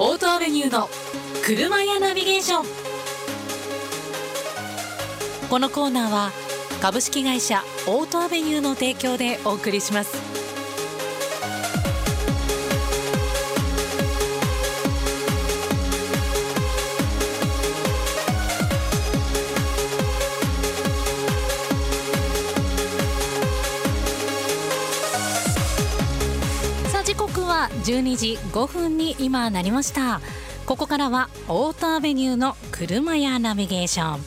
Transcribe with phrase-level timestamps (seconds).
[0.00, 0.88] オートアベニューの
[1.44, 2.64] 車屋ナビゲーション。
[5.50, 6.30] このコーナーは
[6.80, 10.47] 株式会社オートアベニューの提供でお送りします。
[27.88, 30.20] 12時5分に今なりました。
[30.66, 34.20] ここからはオートアベニューの車屋ナビゲーション。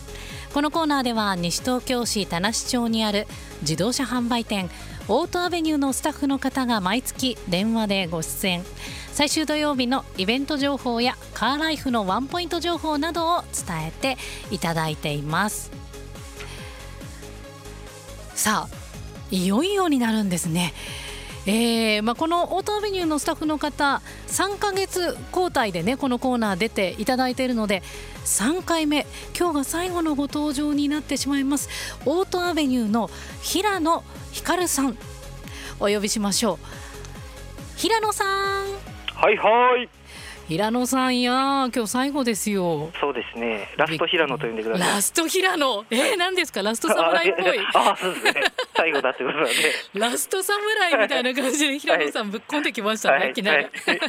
[0.51, 3.27] このコーナーでは西東京市田無町にある
[3.61, 4.71] 自動車販売店
[5.07, 8.63] オートアベニューのスタッフの方が毎月電話でご出演。
[9.13, 14.17] 最終土曜日のイベント情報やカーライフのワンポイント情報などを伝えて
[14.49, 15.69] いただいています。
[18.33, 18.75] さあ
[19.29, 20.73] いよいよになるんですね。
[21.47, 27.81] えーまあ、このオートアベニューのスタッフの方3ヶ月交代でねこのコーナー出ていただいているので
[28.25, 29.07] 3回目
[29.37, 31.69] 今日が最後のご登場になってしまいます。
[32.05, 33.09] オートアベニューの
[33.41, 34.97] 平野ひかるさん
[35.79, 36.57] お呼びしましょう。
[37.77, 38.27] 平野さん。
[39.07, 40.00] はいはい。
[40.51, 43.69] 平野さんや今日最後ですよそうですね。
[43.77, 44.95] ラスト平野と呼んでください。
[44.95, 46.61] ラスト平野えー、何ですか？
[46.61, 48.43] ラスト侍っぽいあ、そうですね。
[48.75, 49.53] 最後だってことなんで。
[49.93, 54.01] ラスト侍みたいな感じで平野さんぶっこんできましたね、はいいきなりはいありが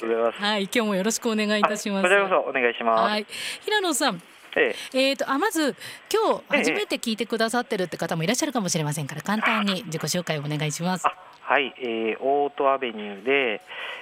[0.00, 0.40] とうございます。
[0.42, 2.02] はい、今日もよろしくお願いいたします。
[2.04, 3.02] こちらこそお願いします。
[3.02, 3.26] はい、
[3.62, 4.22] 平野さん、
[4.56, 5.76] ええ、えーと、あ、まず、
[6.10, 11.04] 今日ええ初めて聞いてくださってるって方もいらっしゃるかもしれませんから、簡単に自己紹介をお願いします。
[11.50, 13.60] あ、はい、えー、オートアベニューで、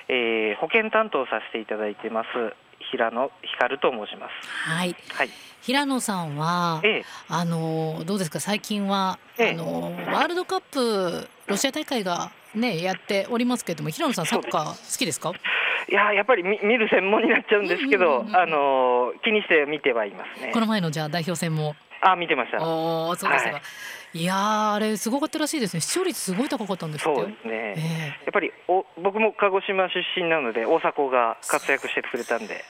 [0.08, 2.28] えー、保険担当させていただいてます
[2.90, 4.48] 平野光と申します。
[4.70, 5.30] はい、はい。
[5.62, 12.30] 平野さんは、ええ、あの、どうですか、最近は、ええあの、ワールドカップ、ロシア大会が。
[12.54, 15.32] ね、やっておりますけれども、平野さん、サッカー好きですか？
[15.86, 20.60] いやーやっぱり見見る専門になっちゃうんですけど、あのー気にして見てはいますねこ。
[20.60, 21.76] の前の、じゃあ、代表戦も。
[22.00, 22.60] あ、見てました。
[22.60, 23.60] そうですか。、は
[24.14, 25.80] いやー、あれ、すごかったらしいですね。
[25.80, 27.52] 視聴率すごい高かったんですってそうですね。
[27.52, 32.64] ええやっぱりお僕も鹿児島出身なので大迫が活躍してくれたんで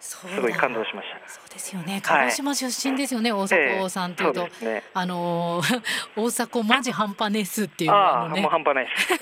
[0.00, 1.28] すごい感動しました。
[1.28, 2.00] そうですよね。
[2.02, 4.82] 鹿児島出身ですよね、大迫さんっていうと、そうですね。
[4.92, 5.82] あのー
[6.16, 9.20] 大迫マジ半端ネスっていうあねもう半端ないです。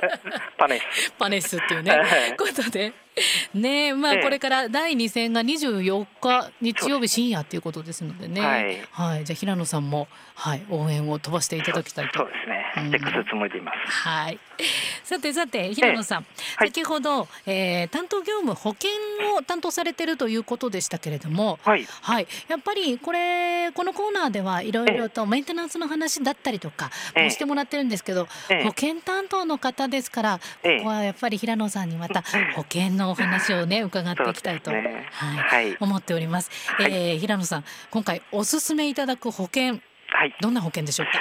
[0.56, 1.12] パネス。
[1.18, 3.03] パネスっていうねはいことで。
[3.54, 4.22] ねまあええ。
[4.22, 8.84] これから第2戦が24日日曜日深夜っていうことですのでね。
[8.90, 9.24] はい。
[9.24, 12.20] じゃあ平野さんもはい応援を飛ばしていただきたいと。
[12.20, 12.72] そうですね。
[12.76, 12.90] うん。
[12.90, 13.92] チェックするつもりでいます。
[14.08, 14.38] はい。
[15.04, 16.26] さてさて平野さん、
[16.56, 16.68] はい。
[16.68, 18.90] 先ほど、えー担当業務保険
[19.36, 21.86] を担当されてるということでしたけれども、はい。
[22.02, 26.90] はい、やっぱりこれこのコーナーではいろいろとメンテナンスの話だったりとか
[27.30, 28.62] してもらってるんですけど、ええ。
[28.64, 32.22] 保険担当の方ですから、ええここはやっぱり平野さんにまた
[32.56, 35.76] 保険のお話をね伺っていきたいと、ねはいはい。
[35.80, 40.34] 思っております、はいえー平野さん今回おすすめいただく保険はい。
[40.40, 41.12] どんな保険でしょうか？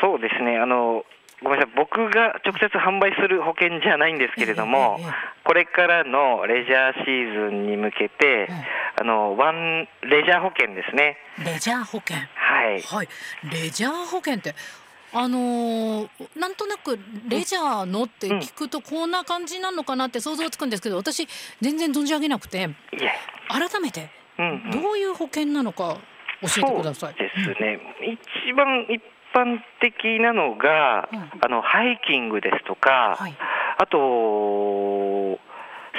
[0.00, 0.58] そうですね。
[0.58, 1.04] あの。
[1.44, 8.48] ごめんなさい僕が直接販売する保険じゃないんですけれども、ええええこれからのレジャーシーズンに向けて、え
[9.00, 11.16] あのワンレジャー保険ですね。
[11.44, 12.80] レジャー保険はい。
[12.80, 13.08] はい
[13.50, 14.54] レジャー保険って
[15.14, 16.08] あのー
[16.38, 21.28] なんとなくレジャーのって聞くとこんな感じなのかなって想像つくんですけど私
[21.60, 22.70] 全然存じ上げなくて。
[23.48, 24.70] 改めてうん、うん。
[24.70, 25.98] どういう保険なのか
[26.40, 27.14] 教えてください。
[27.18, 27.78] そうですね、
[28.46, 29.02] 一番一
[29.34, 33.34] 般的なのが、うんあのハイキングですとか、はい。
[33.78, 34.00] あとス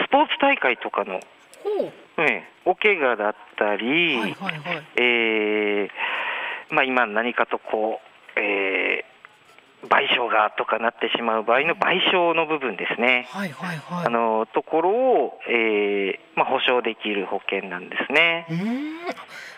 [0.09, 1.19] ポーツ大会とかの。
[2.17, 4.83] ね、お怪我だったり、はいはいはい。
[4.97, 9.13] えーまあ、今、何かとこう、えー
[9.83, 13.27] 賠償がとかなってしまう場合の賠償の部分ですね。
[13.29, 14.05] はいはいはい。
[14.05, 18.47] あのところを、えーまあ、保証できる保険なんですね。
[18.49, 18.93] うーん。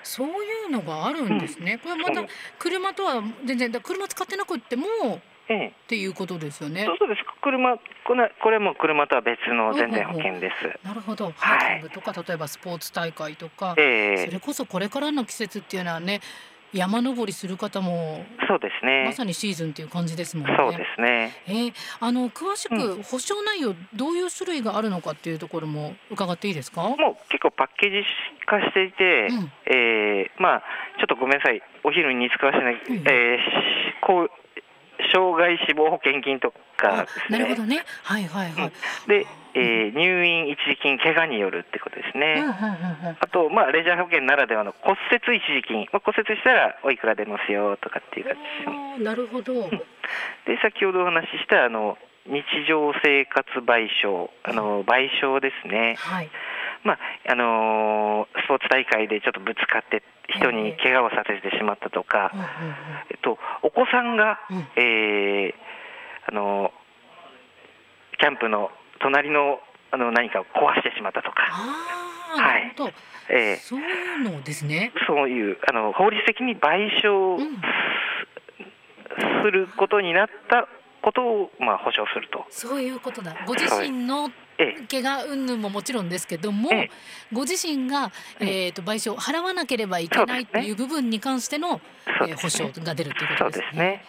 [0.04, 0.32] そうい
[0.68, 1.78] うのがあるんですね。
[1.78, 2.28] これまた
[2.58, 6.98] 車とは全然だ車使ってなくってもっええていうことですよねそう。
[6.98, 10.86] そうです車これこれはもう車とは別の全然保険です。
[10.86, 11.26] なるほど。
[11.26, 16.22] はいハイキングとか例えばスポーツ大会とか、ええそれこそこれからの季節っていうのはね
[16.76, 19.06] 山登りする方もそうですね。
[19.06, 20.56] まさにシーズンっていう感じですもんね。
[20.60, 21.32] そうですね。
[21.48, 26.82] えーあの詳しくう保証内容どういう種類があるのかっていうところも伺っていいですか？
[26.84, 26.98] もう
[27.32, 28.06] 結構パッケージ
[28.46, 30.64] 化していて、うんえーまあ
[31.00, 33.42] ちょっとごめんなさい、お昼に使わせない、うんえーし
[34.02, 34.30] こう
[35.14, 37.40] 障害死亡保険金とかあですね。
[37.40, 37.84] なるほどね。
[38.04, 38.72] はいはいはい。
[39.08, 42.44] で、えー入院一時金、怪我によるってことですね。
[43.20, 48.76] あと、まあ、レジャー保険ならではの骨折一時金、まあ、骨折したらおいくら出ますよとかっていう感じですね。
[48.96, 49.54] あーなるほど。
[50.46, 51.98] で、先ほどお話ししたあの
[52.28, 55.96] 日常生活賠償、あの賠償ですね。
[56.00, 56.30] はい。
[56.84, 57.00] まあ
[57.32, 62.32] あのースポーツ大会でちょっとぶつかって人に怪我をさせてしまったとか、
[63.10, 65.54] えっと、お子さんが、うんえー
[66.28, 66.72] あの
[68.18, 69.60] キャンプの隣の
[69.92, 72.92] あの何かを壊してしまったとか、はいなるほど。
[73.30, 74.92] えーそういうのですね。
[75.08, 77.62] そういうあの法律的に賠償うん
[79.44, 80.68] することになった
[81.02, 82.46] ことを、まあ、保証すると。
[82.50, 83.36] そういうことだ。
[83.46, 86.92] ご自身のええ怪我云々ももちろんですけども、ええ
[87.32, 91.82] ご自身が、えー、と賠償を払わなければいけないっていう部分に関しての、
[92.20, 93.62] そうえー保証が出るということでね。
[93.62, 94.04] ですすね。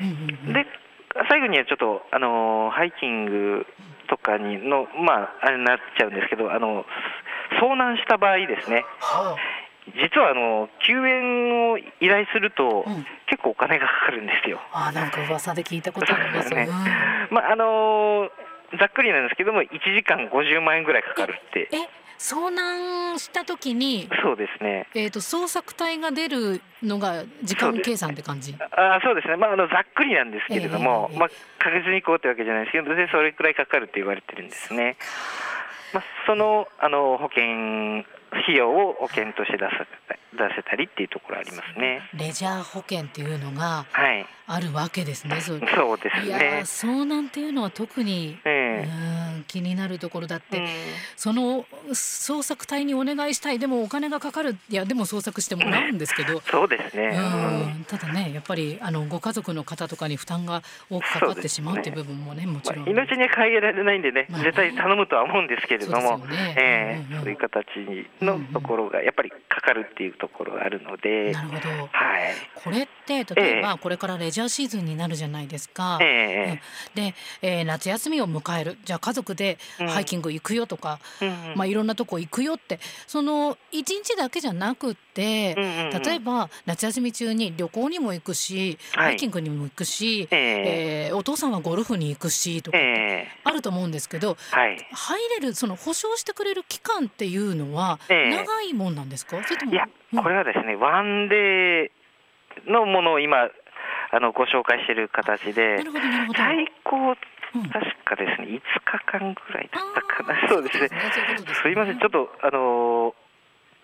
[0.00, 0.79] へーうんうん
[1.28, 3.66] 最後にはちょっとあのハイキング
[4.08, 6.84] とかにのまああれになっちゃうんですけどあの
[7.60, 8.84] 遭難した場合ですね。
[9.00, 9.36] は
[9.96, 13.06] 実はあの救援を依頼すると、うん。
[13.26, 14.60] 結構お金がかかるんですよ。
[14.72, 16.50] あ、なんか噂で聞いたことあります。
[16.50, 16.66] ね。
[16.68, 17.34] うん。
[17.34, 18.28] まああの
[18.78, 21.68] ざっくりなんですけども1時間50万円ぐらいかかるって。
[21.72, 21.88] え、
[22.20, 24.86] 遭難した時に、そうですね。
[24.94, 28.54] えー、と捜索隊が出るのが時間計算って感じ？
[28.60, 31.28] あーそうですね、まあ、あのざっくりなんですけれども、ええまあ、
[31.58, 34.98] 確実にこうってわけじゃないですけど、でそれくらいかかるって言われてるんですね。
[35.94, 39.86] まあ、そのあの保険費用を保険として出さ
[40.32, 42.02] 出せたりっていうところありますね。
[42.14, 45.40] レジャー保険っていうのがはい、あるわけですね。
[45.40, 45.60] そう。
[45.60, 46.60] そうですね。
[46.64, 48.88] 遭難っていうのは特に、ええ。
[49.34, 50.66] うん気になるところだって、うん。
[51.16, 57.16] その捜索隊にお願いしたいでもお金がかかるいやでも捜索してもらうんですけど、そうですね。
[57.16, 57.84] うん。
[57.84, 64.44] ただねやっぱりあのご家族の方とかに負担が多くかかってしまうっていう部分もねもちろん、まあ、命には変えられないんでね、まあね。
[64.44, 66.54] 絶対頼むとは思うんですけれども、そうね。
[66.58, 67.66] ええうんうんそういう形
[68.22, 71.68] のところがやっぱりかかるっていうところがあるので、なるほど。
[71.68, 71.88] はい。
[72.54, 75.98] これって例えばこれからレジャーシーズンになるじゃないですか。
[76.02, 76.60] ええ
[76.94, 78.78] で、えー夏休みを迎える。
[78.84, 79.88] じゃあ家族でうん。
[79.88, 86.02] ハイキング行くよとか、うんまあ、いろんなとこ行くよってその一日だけじゃなくって、うんうんうん。
[86.02, 89.06] 例えば夏休み中に旅行にも行くし、はい。
[89.06, 91.06] ハイキングにも行くし、ええ。
[91.08, 93.28] えーお父さんはゴルフに行くしとかええ。
[93.44, 94.76] あると思うんですけど、はい。
[94.92, 98.30] 入れるその保証してくれる期間っていうのはええ。
[98.30, 99.72] 長いもんなんですか、それとも
[100.16, 103.48] これはですね、ワンデーのものを今、
[104.12, 105.78] あのご紹介している形で。
[106.36, 106.96] 最高、
[107.54, 107.68] うん。
[107.68, 111.00] 確かですね、5日間ぐらいだったかな、そうですね、すね。
[111.62, 113.30] すいません、ちょっと、あのー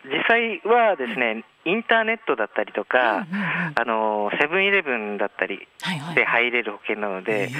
[0.06, 3.26] 実際はですね、インターネットだったりとか、
[3.74, 5.66] あのーセブンイレブンだったり
[6.14, 7.50] で入れる保険なので、へ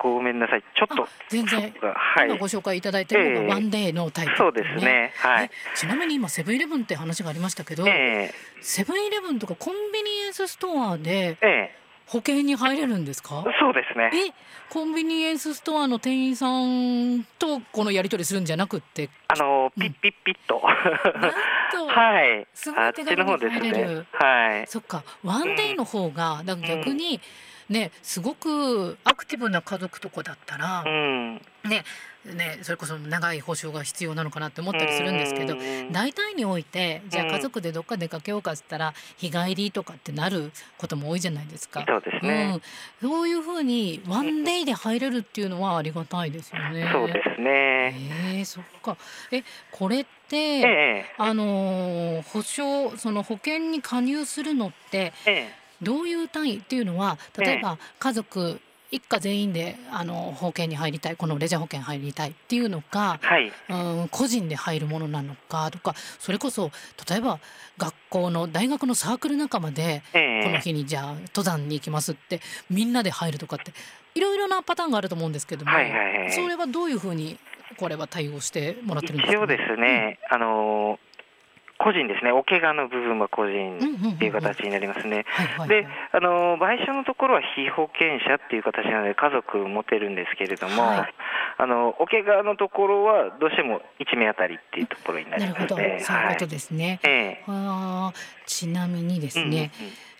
[0.00, 2.28] ごめんなさい、ちょっとあ、全然はい。
[2.28, 3.46] 今ご紹介いただいてるのええ。
[3.48, 5.44] がワンデーのタイプ、そうですね、はい。
[5.46, 5.76] え。
[5.76, 8.34] ちなみに今セブンイレブンって話がありましたけど、ええ。
[8.60, 13.44] セブンイレブンとかコンビニエンスストアでええ保険に入れるんですか？
[13.60, 14.10] そうですね。
[14.14, 14.32] え
[14.68, 19.10] コンビニエンスストアの店員さんとこのやり取りするんじゃなくって？
[19.28, 20.60] あのーピッピッピッと。
[20.64, 21.30] なん
[21.72, 22.46] とはい。
[22.54, 24.04] すごい手軽にちの方です入れるね。
[24.12, 24.66] はい。
[24.66, 27.20] そっかワンデーの方がだから逆に
[27.72, 31.34] ねすごくアクティブな家族とかだったらうん。
[31.64, 31.84] ね
[32.24, 41.84] ねそれこそ長い保証が必要なのかなって思ったりするんですけどうん大体においてじゃあうん家族でどっか出かけようかっつったら日帰りとかってなることも多いじゃないですか。
[41.88, 42.60] そうですね。
[43.02, 46.88] うん、そういうふうにワンデイで入れるっていうのはありがたいですよね。
[46.92, 47.94] そうですえね。
[48.40, 48.96] ー、そっか。
[49.32, 49.42] え、
[49.72, 58.60] これって、ええあのー保証その保険に加入するのってええどういう単位っていうのは例えば家族
[58.92, 63.50] 一家全員であの保険に入りたいこのレジャー保険入りたいっていうのか、はい。
[63.70, 63.74] う
[64.04, 66.70] ん、個人で入るものなのかとかそれこそ
[67.08, 67.40] 例えば
[67.78, 70.44] 学校の大学のサークル仲間でええ。
[70.44, 73.72] この日にじゃあ登山に行きますってみんなで入るとかって
[74.14, 76.32] いろいろなパターンがあると思うんですけども、はいはいはい。
[76.32, 77.38] それはどういうふうに
[77.78, 81.11] これは対応してもらってるんですか、一応ですね、あのー
[81.82, 82.30] 個人ですね。
[82.30, 83.76] お怪我の部分は個人
[84.14, 85.24] っていう形になりますね。
[85.68, 91.14] で、あのー賠償のところは被保険者っていう形なので家族持てるんですけれども、はい。
[91.58, 96.00] あのお怪我のところはどうしても1名あたりっていうところになりなるほど、ますね。
[96.00, 97.00] そういうことですね。
[97.02, 97.44] はい、え。
[97.48, 99.70] あーちなみにですえね、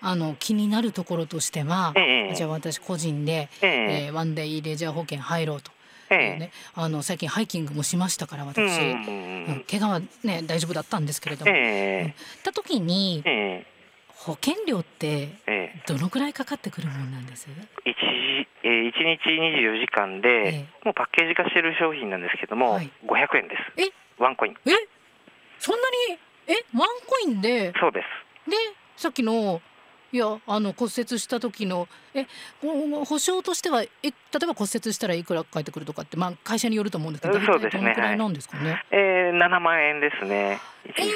[0.01, 2.35] あの気になるところとしては、ええ。
[2.35, 4.05] じゃあ私個人で、ええ。
[4.07, 5.71] えーワンデイレジャー保険入ろうと、
[6.19, 11.59] ね、あの最近ハイキングもしましたから私、うん怪我はね大丈夫だったんですけれども、えうん。
[11.65, 13.67] え行った時にええ。
[14.09, 15.83] 保険料ってええ。
[15.87, 17.49] どのくらいかかってくるもんなんです？
[17.85, 20.67] 一時えー、1日24時間で、ええ。
[20.85, 22.91] もうパッケージ化してる商品なんですけども、はい。
[23.05, 23.83] 500円です。
[23.83, 23.91] え？
[24.23, 24.53] ワンコイン。
[24.67, 24.71] え？
[25.59, 26.19] そんなに？
[26.47, 26.65] え？
[26.77, 27.73] ワンコインで？
[27.81, 28.51] そうです。
[28.51, 28.57] で
[28.97, 29.61] さっきの
[30.13, 32.27] いやあの骨折した時のえ
[32.61, 34.13] こ保証としてはえ例え
[34.47, 37.59] ば骨折したらいくら返ってくるとかって、まあ、会社によると思うんですけどどの
[37.95, 38.85] くらいなんですかね？
[38.91, 40.61] えー、7万円ですね。
[40.85, 41.13] 一えー日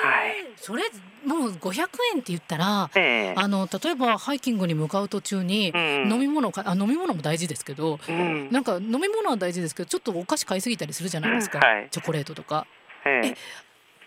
[0.00, 0.34] はい。
[0.56, 0.84] それ
[1.24, 1.78] もう500
[2.14, 8.48] 円って言ったらええあの例えばハイキングに向かう途中にうん飲み物かあ飲み物も大事ですけどうん。
[8.52, 12.64] なんか飲み物は大事ですけどちょっとお菓子買いすぎたりするじゃないですか、はいチョコレートとか
[13.04, 13.34] ええ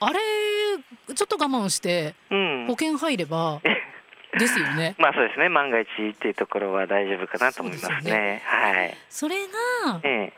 [0.02, 0.20] あれ
[1.14, 2.74] ちょっと我慢してうん保。
[2.74, 3.60] 険入れば
[4.38, 4.96] ですよね。
[5.00, 5.50] まあそうですね。
[5.50, 8.42] 万が一っていうところは大丈夫かなと思いますそうですよね。
[8.46, 8.98] はい。
[9.10, 10.34] それがええ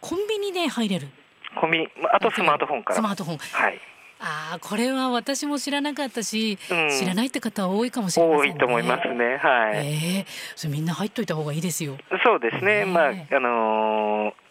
[0.00, 1.08] コンビニで入れる
[1.56, 2.96] コンビニ、まああとスマートフォンから。
[2.96, 3.80] スマートフォンはい。
[4.20, 8.52] ああこれは私も知らなかったし、うん知らないって方は多いかもしれませんね。
[8.52, 9.36] 多いと思いますね。
[9.36, 9.76] はい。
[9.76, 10.26] ええ
[10.56, 11.96] それみんな入っといた方がいいですよ。
[12.22, 12.84] そうですね。
[12.84, 14.43] ねまああのー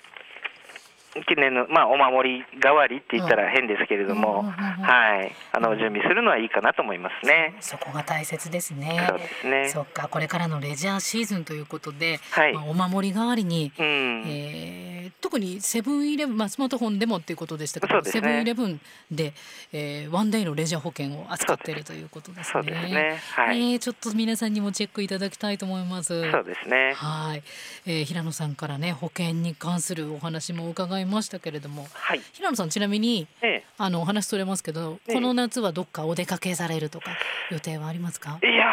[1.28, 5.32] 記念のまあお守り代わりって言ったら変ですけれども、うんうんうんうんはい。
[5.52, 7.56] あの準備するのはいいかなと思いますね。
[7.60, 9.06] そこが大切ですね。
[9.08, 9.70] そうですね。
[9.70, 14.24] そっかこれからのレジャーシーズンということで、はいまあ、お守り代わりに、うん。
[14.28, 14.93] えー
[15.24, 19.34] 特にセブンイレブン、まあ、スマートフォンでもっていうことでしたけど、ねセブンイレブンで、
[19.72, 22.64] えーワンデイのレジャー保険を扱っているということですね。
[22.64, 23.20] すね。
[23.32, 23.74] はい。
[23.74, 26.30] えーちょっと皆さんにもチェックいただきたいと思います。
[26.30, 26.94] そうですね。
[26.96, 27.44] はい、
[27.86, 32.22] えー平野さんからね保険に関するお話も伺いましたけれどもはい。
[32.34, 37.12] 平野さんちなみにえあのお話それますけど、ええこの夏はどっかお出かけされるとか
[37.52, 38.40] 予定はありますか？
[38.42, 38.48] え。
[38.52, 38.68] いやー、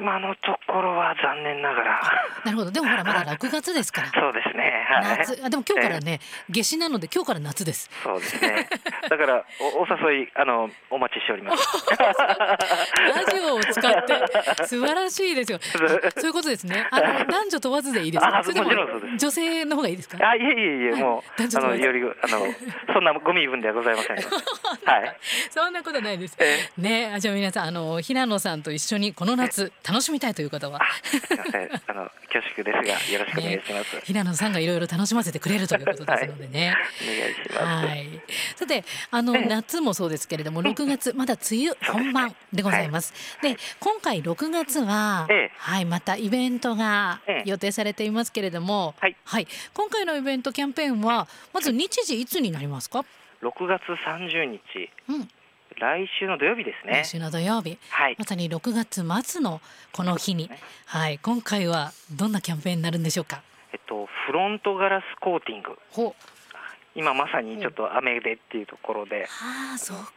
[0.00, 2.00] 今のところは残念ながら。
[2.44, 2.70] なるほど。
[2.70, 4.08] でもほらまだ6月ですから。
[4.14, 4.86] そうですね。
[4.88, 5.18] はい。
[5.18, 7.90] 夏あでも今日からね夏至なので今日から夏です。
[8.02, 8.68] そうですね。
[9.08, 11.68] だからおお誘いあのお待ちしております。
[11.98, 15.58] ラジオを使って素晴らしいですよ。
[16.16, 16.86] そういうことですね。
[16.90, 18.36] あの男女問わずでいいですか？
[18.38, 19.16] もちろんそうです。
[19.18, 20.18] 女性の方がいいですか？
[20.28, 21.78] あいえいえいえもう男女問わず。
[21.78, 22.46] あのよりあの
[22.94, 24.16] そんなご身分ではございません。
[24.16, 25.16] はい。
[25.50, 26.36] そんなことないです。
[26.40, 31.70] えねあじゃあ皆さんあの平野さんと一緒にこの夏楽しみたいという方はすみません。
[31.86, 34.00] あの恐縮ですがよろしくお願いします。
[34.04, 36.74] 平野さんがいろいろ楽しませてくれるということですのでね。
[37.02, 37.86] お願いします。
[37.86, 38.08] はい。
[38.56, 43.12] さて、あのええ夏もそうですけれども、6月まだ梅雨本番でございます。
[43.42, 49.16] で、今回6月はええ、はい、またイベントがええ予定されていますけれども、はい
[49.74, 53.04] 今回のイベントキャンペーンはまず日時いつになりますか
[53.42, 54.58] ？6月30日
[55.08, 55.28] うん、
[55.78, 57.04] 来週の土曜日ですね来。
[57.04, 57.78] 週の土曜日。
[57.90, 58.16] はい。
[58.18, 59.60] まさに6月末の
[59.92, 60.50] この日に、
[60.86, 63.42] はい、今回はどんなキャンペーンになるんでしょうか？
[63.72, 65.78] えっとフロントガラスコーティング。
[66.94, 70.12] 今まさにちょっと雨でっていうところではあ、そうか。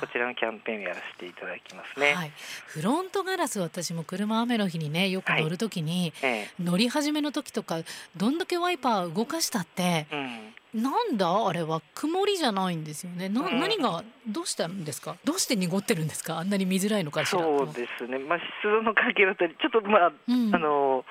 [0.00, 2.14] こちらのキャンペーンをやらせていただきますね。
[2.14, 2.32] はい、
[2.66, 7.78] フロントガラス私も車雨の日にねよく乗る時に、え乗り始めの時とか
[8.16, 10.06] どんだけワイパー動かしたってえ。
[10.12, 10.82] うん。
[10.82, 11.46] なんだ？
[11.46, 13.28] あれは曇りじゃないんですよね。
[13.28, 13.60] な、うん。
[13.60, 15.16] 何がどうしたんですか？
[15.24, 16.38] どうして濁ってるんですか？
[16.38, 18.18] あんなに見づらいのかしらそうですね。
[18.18, 20.54] まあ湿度の関係だったりちょっとまあ、うん。
[20.54, 21.04] あの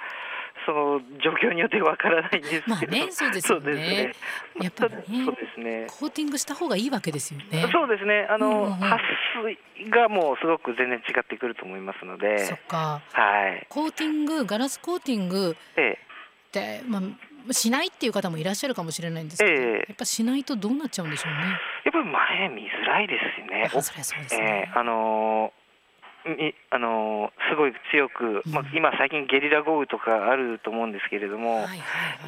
[0.65, 2.63] その状況によってわからないんですけど。
[2.67, 4.11] まあね そうですよねね
[4.61, 5.87] やっぱりねそうですね。
[5.89, 8.27] コーティングした方がいいわけですよねそうですね。
[8.29, 8.99] あの、うんうんうん撥
[9.77, 12.37] 水がもうすごく全然違ってくると思いますので。
[12.39, 13.65] そっかはい。
[13.69, 15.99] コーティングガラスコーティングええ。
[16.47, 16.99] って、ま
[17.49, 21.39] あ、しないっていう方もいらっしゃるかもしれないんですけど、ええやっぱしないとどうなっちゃうんでしょうね。
[21.41, 23.63] やっぱり前見づらいですよね。
[23.75, 24.71] あそりゃそうですえねえ。
[24.75, 25.62] あのー
[26.25, 31.67] みあのーすごい強く、まあうん、今最近ゲリラ豪雨とかあると思うんですけれども、やっ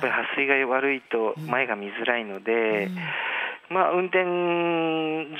[0.01, 2.97] ぱり撥水が悪いとうん前が見づらいので、うん
[3.67, 4.23] まあ運転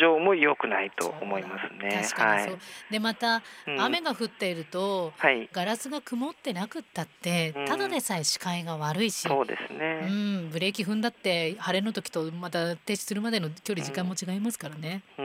[0.02, 2.02] 上も良くないと思いますね。
[2.10, 2.60] 確かにそう、は
[2.90, 2.92] い。
[2.92, 5.48] でまた、うん雨が降っているとはい。
[5.54, 10.08] ガラスが曇ってなくったって、うんただでさえ視界が悪いし、そうですうね。
[10.10, 15.25] ん、ブレーキ踏んだって晴れの時とまた停止するまでの距離時間も違いますからね、うん。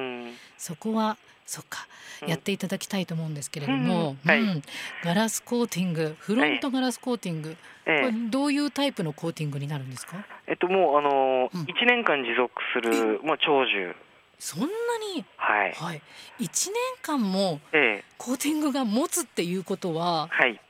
[0.60, 1.86] そこはそっか、
[2.22, 2.28] うん。
[2.28, 4.40] やっていただきたいと思うんですけれども、うんはい。
[4.40, 4.62] うん。
[5.02, 8.00] ガラスコーティングフロントガラスコーティング、ええ。
[8.02, 10.24] これどういうタイプのコーティングになるんですか？
[10.46, 11.62] えっともうあのーうん。
[11.62, 13.96] 一年間持続するもう長寿。
[14.38, 14.66] そんな
[15.14, 15.72] に、はい。
[15.72, 16.02] はい、
[16.38, 18.04] 1年間もええ。
[18.16, 20.60] コーティングが持つっていうことははい。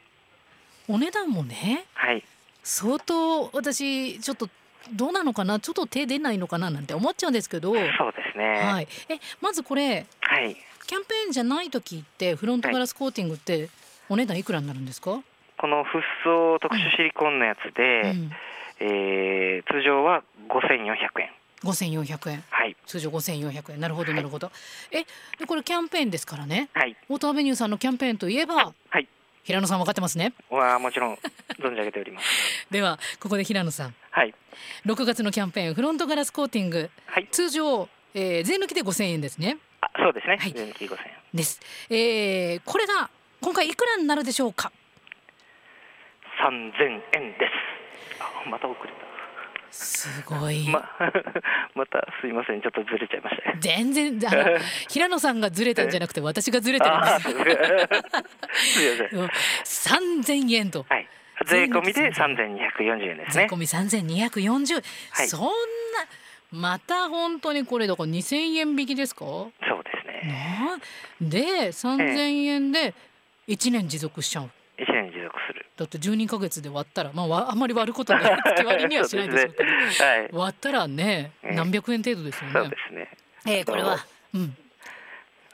[0.88, 2.24] お値段もねはい。
[2.62, 4.48] 相当私ちょっと
[4.92, 5.60] どうなのかな？
[5.60, 6.70] ちょっと手出ないのかな？
[6.70, 7.88] なんて思っちゃうんですけど、そうで
[8.32, 8.60] すね。
[8.60, 10.56] はい、えまずこれはい。
[10.86, 13.68] キャンペーンじゃない時ってフロントガラスコーティングって
[14.08, 15.20] お値段いくらになるんですか、
[15.56, 18.30] このフッ素特殊シリコンのやつで、うん、
[18.80, 21.30] えー通常は5400円。
[21.62, 22.74] 5400円はい。
[22.86, 24.50] 通常5400円なるほどなるほど、
[24.90, 25.04] え
[25.38, 26.96] でこれキャンペーンですからねはい。
[27.08, 29.06] オートアベニューさんのキャンペーンといえばはい。
[29.44, 30.32] 平野さん分かってますね？
[30.50, 31.14] はもちろん
[31.58, 32.66] 存じ上げております。
[32.70, 34.34] ではここで平野さんはい。
[34.86, 37.28] 6月のキャンペーンフロントガラスコーティングはい。
[37.30, 40.36] 通常、えー、税抜きで5000円ですねあ、そうですね。
[40.36, 41.10] はい125000円。
[41.32, 43.08] です、えー、これが
[43.40, 44.72] 今回いくらになるでしょうか？
[46.42, 47.46] 三千円で
[48.18, 48.96] すあまた遅れた
[49.70, 50.88] すごい、ま
[51.74, 52.60] またすいません。
[52.60, 53.52] ちょっとずれちゃいました。
[53.52, 54.58] ね全然あの
[54.88, 57.20] 平野さんがずれたんじゃなくて私がずれてるんです。
[57.22, 57.34] すい
[59.02, 59.20] ません。
[59.20, 59.28] よ
[59.64, 60.84] 三千円と。
[60.88, 61.08] はい。
[61.46, 63.46] 税込みで三千二百四十円ですね。
[63.48, 65.28] 税込み三千二百四十はい。
[65.28, 65.50] そんな
[66.52, 69.24] また本当にこれだから二千円引きですか？
[69.24, 69.50] そう
[69.84, 70.78] ですね。
[71.20, 72.92] で三千円で
[73.46, 74.50] 一年持続しちゃう。
[74.78, 75.49] 一年持続する
[75.80, 79.64] だって12ヶ月で割ったらまあわあんまり割ることない月割りにはしないでしょうけど。
[79.72, 79.72] ね。
[79.98, 80.28] はい。
[80.30, 83.08] 割ったらねええ何百円程度ですよそうねですね。
[83.46, 83.96] ええこれは
[84.34, 84.54] うん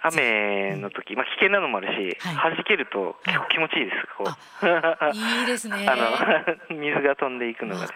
[0.08, 2.54] 雨の時、まあ、危険なのもあるし、はい。
[2.56, 5.86] 弾けると結構気持ちいいです、こうあいいですね。
[5.88, 6.06] あの
[6.76, 7.92] 水が飛んでいくのがね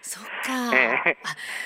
[0.00, 0.30] そっか、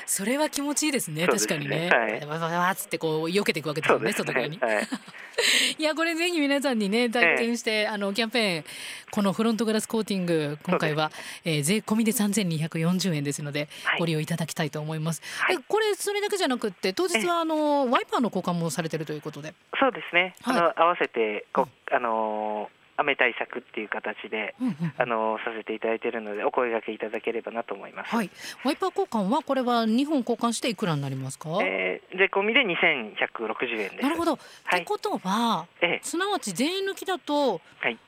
[0.06, 1.26] それは気持ちいいですね。
[1.26, 2.20] 確かにね、ねはい。
[2.20, 4.58] ババババっつってこう避けていくわけですよね外側に、い、
[5.78, 8.64] いやこれぜひ皆さんにね体験して、あのキャンペーン
[9.10, 11.10] このフロントガラスコーティング今回は、
[11.44, 13.98] えー税込みで3240円ですので、はい。
[13.98, 20.58] ご利用いただきたいと思います、はこれそれだけじゃなくって当日はあのワイパーの交換もされてるということでそうですね、はい。
[20.58, 28.30] あの合わせてこう、あのー雨対策っていう形で、うんうんあのーさせていただいているのでお声掛けいただければなと思います、はい。
[28.64, 34.02] ワイパー交換はこれは2本交換していくらになりますか、えー税込みで2160円です。
[34.02, 34.80] なるほど、はい。
[34.80, 36.00] ってことはええ。
[36.02, 37.98] すなわち全員抜きだと、はい。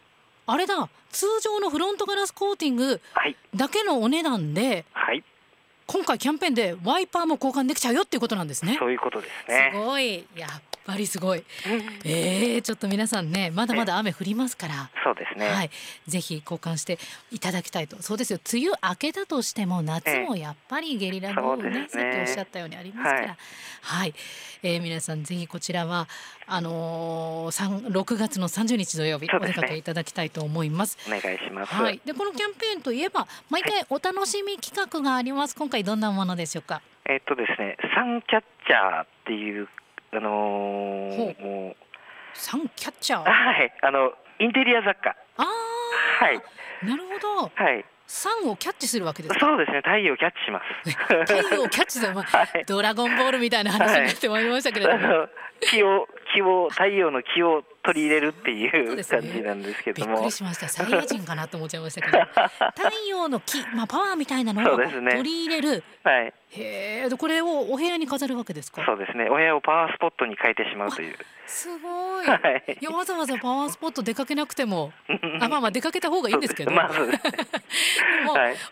[0.47, 3.37] あれだ通常のフロントガラスコーティングはい。
[3.55, 5.23] だけのお値段ではい。
[5.87, 8.77] 今回キャンペーンでワイパーも交換できちゃうよっていうことなんですね。
[8.79, 10.27] そういうことですすねごい。
[10.37, 10.51] やっ
[10.89, 11.41] ぱりすごい。
[11.41, 11.45] うん。
[12.05, 14.91] えー、ちょっと皆さんねまだまだ雨降りますから。
[15.05, 15.71] そうですね、はい、
[16.07, 16.99] ぜひ交換して
[17.31, 18.03] いただきたいと。
[18.03, 18.39] そうですよ。
[18.53, 21.89] 梅雨明けたとしても夏もやっぱりゲリラ豪雨ね,、ね。
[21.89, 23.29] さっきおっしゃったようにありますから。
[23.29, 23.37] は
[23.83, 24.09] はい。
[24.09, 24.15] い、
[24.63, 26.09] えー皆さんぜひこちらは
[26.47, 30.97] あのー、三6月の30日土曜日お出かけいただきたいと思います。
[31.07, 35.55] お願いします、はい、でこのキャンペーンといえば毎回お楽しみ企画があります。
[35.55, 36.81] 今回どんなものでしょうか？
[37.05, 39.69] えっとですねサンキャッチャーっていう
[40.13, 41.77] あのほーもう。
[42.35, 43.31] サンキャッチャー？
[43.31, 43.73] はい。
[43.83, 45.17] あのインテリア雑貨。
[45.37, 45.45] あ
[46.25, 46.39] はい。
[46.85, 47.51] ーなるほど。
[47.55, 47.85] はい。
[48.07, 49.41] サンをキャッチするわけですか？
[49.41, 49.79] そうですね。
[49.79, 50.91] 太陽をキャッチします。
[51.27, 52.65] 太陽をキャッチする、まあはい。
[52.67, 55.29] ドラゴンボールみたいな話になってまいりましたけれども、あの
[55.61, 58.71] 気を気を太陽の気を取り入れるってい
[59.03, 60.69] そう感じなんですけびっども、くりしました。
[60.69, 62.19] サイヤ人かなと思っちゃいましたけど。
[62.77, 68.85] 太陽の木、まあ、パワーみたいなのを取り入れる、はいへえでこれをお部屋に飾るわけですか？
[68.85, 69.29] そうですね。
[69.31, 71.17] お部屋をパワースポットに変えてしまうという。
[71.47, 72.79] すごい、 はい。
[72.81, 74.93] いやわざわざパワースポット出かけなくても
[75.41, 77.15] あまあまあ出かけた方がいいんですけど、まあそうい。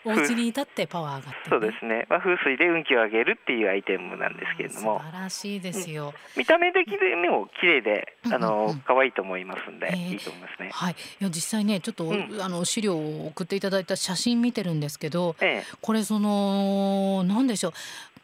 [0.05, 4.99] お家に至ってパワー上がって、ね、そうですね、まあ、風水で運気を上げるっていうアイテムなんですけれども。
[4.99, 10.69] 素晴らしいですよ、見た目的でも綺麗であのうん可愛いと思いますんで、えーいいと思いますね。
[10.71, 12.39] はい、いや実際ねちょっと、うん。
[12.41, 15.75] あの資料を送っていただいた写真見てるんですけどええ。
[15.81, 17.66] これその何でしょう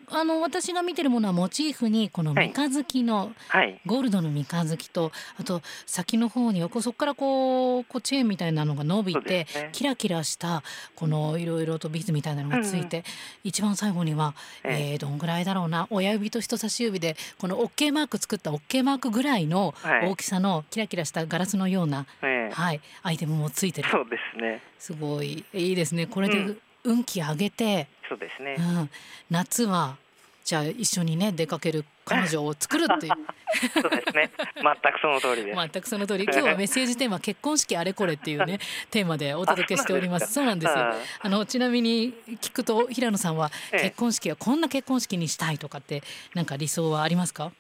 [0.10, 2.52] あの私が見てるものはモチーフにこのはい。
[2.54, 3.80] 三日月の、はい。
[3.86, 9.70] ゴールドの三日月とあと先の方にはこうそこからこうこうチェーンみたいなのが伸びて、ね。
[9.72, 10.62] キラキラした
[10.96, 13.04] このいろいろとビーズみたいなのがついて、
[13.44, 14.96] 一番最後には、ええ。
[14.96, 20.10] ーどんぐらいだろうな親指と人差し指でこの OK マーク作った OK マークぐらいのはい。
[20.10, 22.54] 大きさのキラキラしたガラスのような、ええ。
[22.54, 23.90] はい、アイテムもついてる。
[23.90, 24.62] そうですね。
[24.78, 26.08] すごいいいですね。
[26.08, 26.58] これでうん。
[26.86, 28.56] 運気上げて、そうですね。
[28.58, 28.62] う。
[28.62, 28.90] ん、
[29.30, 29.98] 夏は
[30.46, 33.14] じゃあ一緒にね出かける彼女を作るっていう。
[33.82, 34.30] そうですね。
[34.56, 35.58] 全くその通りです。
[35.58, 36.26] 全くその通り。
[36.26, 38.60] 今日はメッセージテーマ結婚式あれこれっていうね
[38.92, 40.34] テーマでお届けしております。
[40.34, 40.78] そうなんですよ。
[40.78, 43.82] ああのちなみに聞くと平野さんはええ。
[43.84, 46.04] 結婚式はこんな結婚式にしたいとかって
[46.36, 47.52] なんか理想はありますか？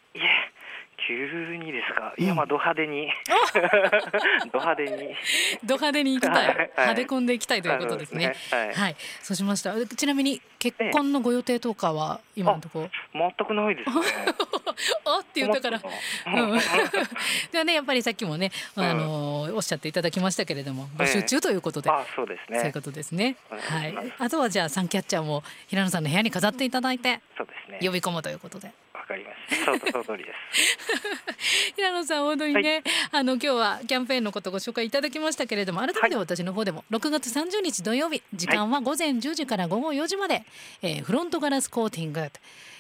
[1.07, 2.13] 急にですか？
[2.17, 3.09] うんいや、まあ、ド派手に。
[4.51, 5.15] ド派手に。
[5.63, 12.89] ド派手に行きたい、はい派手込んでいきたいということですねすねはいはいそうしましたちなみに結婚のご予定とかは今のとこ？
[13.13, 13.95] ろ全くないですね。
[15.05, 15.79] あって言ったから
[16.25, 16.59] 思うん
[17.51, 22.81] ではねやっぱりさっきもね、うんあのおっしゃっていただきましたけれどもええ募集中ということで、あ、そうですねそういうこ。
[22.81, 23.35] とですね。
[23.49, 23.95] はい。
[24.17, 27.79] あとはじゃあサンキャッチャーも平野さんの部屋に飾っていただいてそうですね。
[27.81, 28.71] 呼び込むということで。
[29.03, 29.65] わかりました。
[29.65, 31.73] そう、その通りです。
[31.75, 40.43] 平野さん本当にね、あの今日はキャンペーンのことご紹介いただきましたけれども改めて私の方でも6月30日土曜日時間は午前10時から午後4時まで、
[40.81, 42.31] えーフロントガラスコーティング、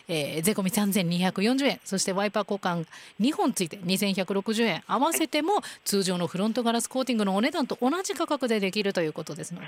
[0.07, 2.85] えー、税込み3240円そしてワイパー交換
[3.21, 9.67] 2本ついて2160円合わせても通常のフロントガラスコーティングのお値段と同じ価格でできるということですので、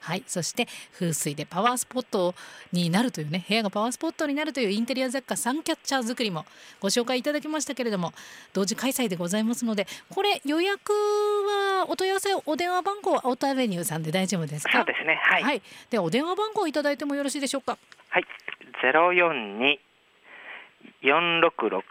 [0.00, 2.34] はい、そして風水でパワースポット
[2.72, 6.44] になるというね部屋がパワースポットになるというインテリア雑貨サンキャッチャー作りも
[6.80, 8.12] ご紹介いただきましたけれども
[8.52, 14.72] 同時開催でございますのでこれ予約はお問い合わせお電話番号アウトアベニューさんで大丈夫ですか？
[14.78, 15.18] そうですね。
[15.22, 17.78] はい、はい、でお電話番号いただいてもよろしいでしょうか？
[18.10, 18.24] はい。
[18.82, 19.69] ゼロ四
[21.02, 21.82] 二四六六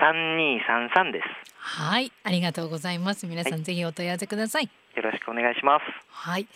[0.00, 1.26] 三二三三です。
[1.58, 3.26] はいありがとうございます。
[3.26, 4.70] 皆さん、はいぜひお問い合わせください。
[4.94, 5.84] よろしくお願いします。
[6.08, 6.46] はい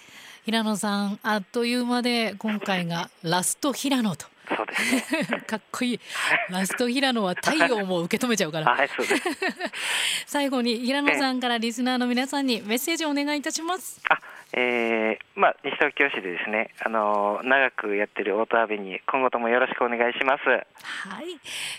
[0.46, 4.24] 平野さんあっという間で今回がラスト平野と。
[4.56, 5.40] そうですね。
[5.46, 6.00] かっこいい。
[6.48, 8.66] ラスト平野は太陽も受け止めちゃうから。
[8.74, 9.22] はいそうです。
[10.26, 14.02] 最後に平野さんからリスナーの皆さんにメッセージをお願いいたします。
[14.08, 14.18] あ
[14.52, 21.38] えー、まあ西東京市でですねあのー長くやってるオートアベニュー今後ともよろしくお願いしますはい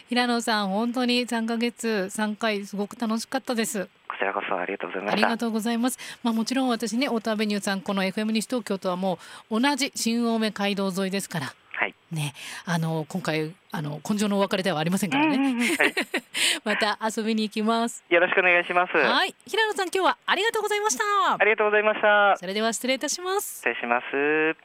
[0.10, 5.98] 平野さん本当に3ヶ月3回すごく楽しかったですこちらこそありがとうございましたありがとうございます。
[6.22, 9.18] まあもちろん私ね、オートアベニューさんこの FM 西東京とはも
[9.50, 11.54] う同じ新青梅街道沿いですから。
[12.12, 12.34] はいね、
[12.66, 15.38] あの今回あの根性のお別れではありませんからね。
[15.38, 15.94] はい、
[16.66, 18.04] また遊びに行きます。
[18.10, 21.04] よろしくお願いしますはい、平野さん今日はありがとうございました。
[21.40, 23.60] ありがとうございましたそれでは失礼いたします。
[23.60, 24.58] 失礼します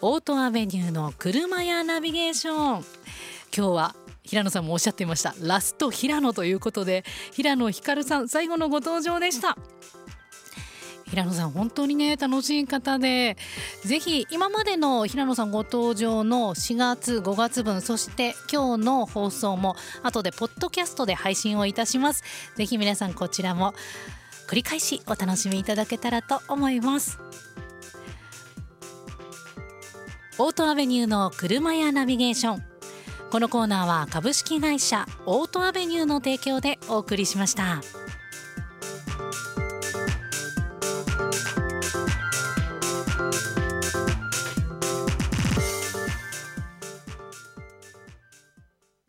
[0.00, 2.84] オートアベニューの車やナビゲーション。
[3.56, 9.56] 今日は平野さんもおっしゃっていましたラスト平野ということで平野光さん最後のご登場でした。
[11.14, 13.36] 平野さん本当にね楽しい方で
[13.84, 22.24] ぜひ今までの平野さんご登場の4月5月分そして今日の放送も後でポッドキャストで配信をいたします。
[22.56, 23.74] ぜひ皆さんこちらも
[24.48, 27.20] 繰り返しお楽しみいただけたらと思います。
[30.38, 32.62] オートアベニューの車やナビゲーション。
[33.30, 38.03] このコーナーは株式会社オートアベニューの提供でお送りしました。